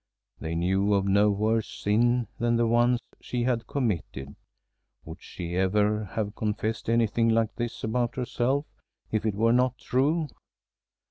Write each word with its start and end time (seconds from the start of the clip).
They 0.39 0.55
knew 0.55 0.95
of 0.95 1.05
no 1.05 1.29
worse 1.29 1.69
sin 1.69 2.27
than 2.39 2.55
the 2.55 2.65
one 2.65 2.97
she 3.19 3.43
had 3.43 3.67
committed. 3.67 4.35
Would 5.05 5.21
she 5.21 5.55
ever 5.55 6.05
have 6.05 6.33
confessed 6.35 6.89
anything 6.89 7.29
like 7.29 7.53
this 7.53 7.83
about 7.83 8.15
herself 8.15 8.65
if 9.11 9.27
it 9.27 9.35
were 9.35 9.53
not 9.53 9.77
true? 9.77 10.27